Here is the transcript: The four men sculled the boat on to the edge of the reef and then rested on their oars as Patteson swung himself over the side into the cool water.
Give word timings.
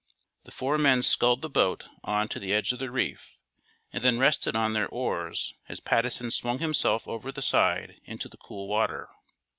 The 0.45 0.51
four 0.51 0.79
men 0.79 1.03
sculled 1.03 1.43
the 1.43 1.47
boat 1.49 1.85
on 2.03 2.27
to 2.29 2.39
the 2.39 2.55
edge 2.55 2.71
of 2.73 2.79
the 2.79 2.89
reef 2.89 3.37
and 3.93 4.03
then 4.03 4.17
rested 4.17 4.55
on 4.55 4.73
their 4.73 4.87
oars 4.87 5.53
as 5.69 5.79
Patteson 5.79 6.31
swung 6.31 6.57
himself 6.57 7.07
over 7.07 7.31
the 7.31 7.43
side 7.43 8.01
into 8.05 8.27
the 8.27 8.37
cool 8.37 8.67
water. 8.67 9.09